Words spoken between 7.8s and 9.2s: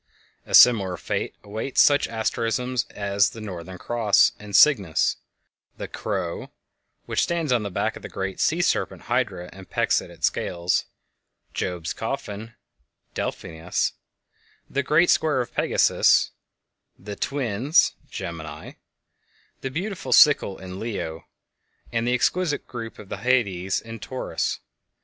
of the great "Sea Serpent,"